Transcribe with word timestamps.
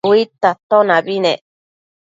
Uidta 0.09 0.47
atonabi 0.55 1.15
nec 1.23 1.41